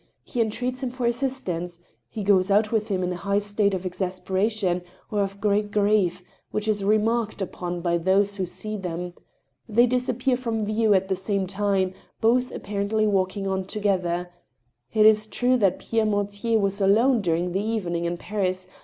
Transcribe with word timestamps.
He 0.23 0.41
entreats 0.41 0.81
him 0.81 0.89
for 0.89 1.05
assistance;... 1.05 1.79
he 2.09 2.23
goes 2.23 2.49
out 2.49 2.71
with 2.71 2.87
him 2.87 3.03
in 3.03 3.13
a 3.13 3.17
high 3.17 3.37
state 3.37 3.75
of 3.75 3.83
exas 3.83 4.19
peration, 4.19 4.81
or 5.11 5.21
of 5.21 5.39
great 5.39 5.69
grief, 5.69 6.23
which 6.49 6.67
is 6.67 6.83
remarked 6.83 7.39
upon 7.39 7.81
by 7.81 7.99
those 7.99 8.37
who 8.37 8.47
see 8.47 8.77
them. 8.77 9.13
They 9.69 9.85
disappear 9.85 10.35
from 10.37 10.65
view 10.65 10.95
at 10.95 11.07
the 11.07 11.15
same 11.15 11.45
time, 11.45 11.93
both 12.19 12.49
appar 12.51 12.87
ently 12.89 13.05
walking 13.07 13.45
on 13.45 13.65
together. 13.65 14.31
It 14.91 15.05
is 15.05 15.27
true 15.27 15.55
that 15.57 15.77
Pierre 15.77 16.07
Mortier 16.07 16.57
was 16.57 16.81
alone 16.81 17.21
during 17.21 17.51
the 17.51 17.61
evening 17.61 18.05
in 18.05 18.17
Paris 18.17 18.67